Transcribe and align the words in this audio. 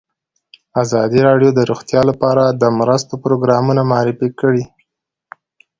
ازادي 0.83 1.19
راډیو 1.27 1.49
د 1.53 1.59
روغتیا 1.69 2.01
لپاره 2.09 2.43
د 2.61 2.63
مرستو 2.79 3.13
پروګرامونه 3.23 3.81
معرفي 3.91 4.29
کړي. 4.39 4.63